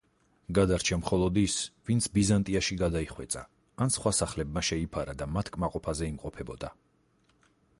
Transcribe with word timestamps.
გადარჩა 0.57 0.95
მხოლოდ 1.01 1.35
ის, 1.41 1.57
ვინც 1.89 2.07
ბიზანტიაში 2.15 2.77
გადაიხვეწა 2.79 3.43
ან 3.85 3.93
სხვა 3.97 4.15
სახლებმა 4.21 4.65
შეიფარა 4.71 5.15
და 5.21 5.29
მათ 5.35 5.53
კმაყოფაზე 5.59 6.09
იმყოფებოდა. 6.15 6.73